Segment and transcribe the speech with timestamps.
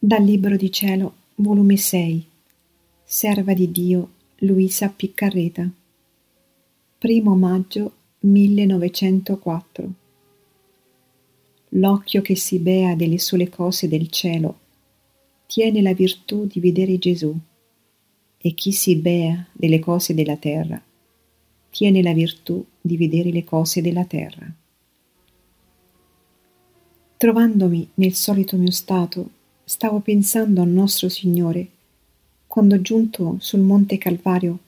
[0.00, 2.24] Dal Libro di Cielo, volume 6,
[3.02, 5.68] Serva di Dio Luisa Piccarreta,
[7.00, 9.92] 1 maggio 1904.
[11.70, 14.58] L'occhio che si bea delle sole cose del cielo
[15.46, 17.36] tiene la virtù di vedere Gesù,
[18.38, 20.80] e chi si bea delle cose della terra
[21.70, 24.48] tiene la virtù di vedere le cose della terra.
[27.16, 29.30] Trovandomi nel solito mio stato,
[29.68, 31.68] stavo pensando al nostro Signore,
[32.46, 34.58] quando giunto sul monte Calvario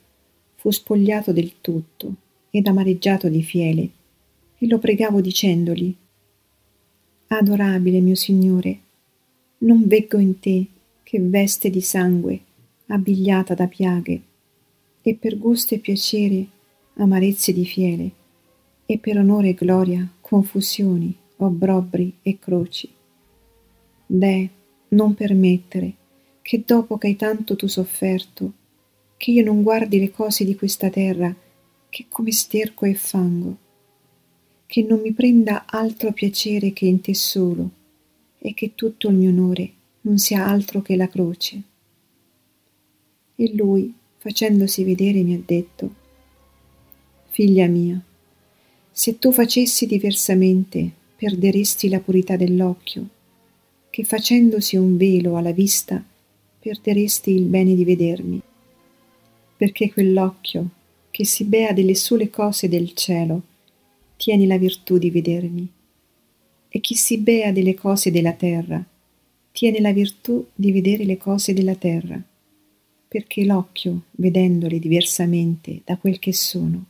[0.56, 2.14] fu spogliato del tutto
[2.50, 3.90] ed amareggiato di fiele,
[4.58, 5.96] e lo pregavo dicendogli,
[7.28, 8.78] Adorabile mio Signore,
[9.60, 10.66] non veggo in te
[11.02, 12.38] che veste di sangue,
[12.88, 14.20] abbigliata da piaghe,
[15.00, 16.46] e per gusto e piacere
[16.96, 18.10] amarezze di fiele,
[18.84, 22.86] e per onore e gloria confusioni, obbrobri e croci.
[24.04, 24.50] Deh,
[24.90, 25.94] non permettere
[26.42, 28.52] che dopo che hai tanto tu sofferto,
[29.16, 31.34] che io non guardi le cose di questa terra
[31.88, 33.56] che come sterco e fango,
[34.66, 37.70] che non mi prenda altro piacere che in te solo,
[38.38, 41.62] e che tutto il mio onore non sia altro che la croce.
[43.36, 45.94] E lui, facendosi vedere, mi ha detto,
[47.28, 48.02] Figlia mia,
[48.90, 53.18] se tu facessi diversamente, perderesti la purità dell'occhio
[53.90, 56.02] che facendosi un velo alla vista
[56.60, 58.40] perderesti il bene di vedermi,
[59.56, 60.68] perché quell'occhio
[61.10, 63.42] che si bea delle sole cose del cielo
[64.16, 65.68] tiene la virtù di vedermi,
[66.68, 68.84] e chi si bea delle cose della terra
[69.50, 72.22] tiene la virtù di vedere le cose della terra,
[73.08, 76.84] perché l'occhio, vedendole diversamente da quel che sono,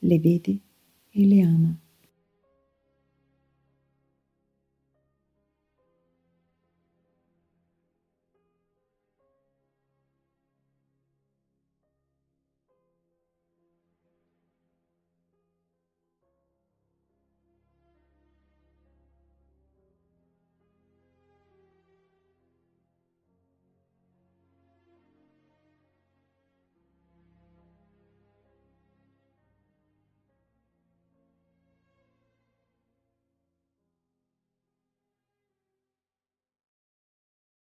[0.00, 0.56] le vede
[1.10, 1.74] e le ama.